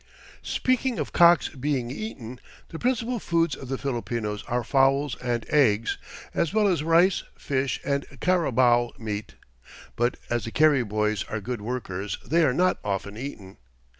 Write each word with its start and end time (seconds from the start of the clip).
Speaking 0.41 0.97
of 0.97 1.13
cocks 1.13 1.49
being 1.49 1.91
eaten, 1.91 2.39
the 2.69 2.79
principal 2.79 3.19
foods 3.19 3.55
of 3.55 3.67
the 3.69 3.77
Filipinos 3.77 4.43
are 4.47 4.63
fowls 4.63 5.15
and 5.21 5.45
eggs, 5.47 5.99
as 6.33 6.55
well 6.55 6.67
as 6.67 6.81
rice, 6.81 7.21
fish 7.37 7.79
and 7.85 8.07
carabao 8.19 8.93
meat, 8.97 9.35
but 9.95 10.17
as 10.27 10.45
the 10.45 10.51
"carry 10.51 10.83
boys" 10.83 11.23
are 11.25 11.39
good 11.39 11.61
workers 11.61 12.17
they 12.25 12.43
are 12.43 12.51
not 12.51 12.79
often 12.83 13.15
eaten. 13.15 13.57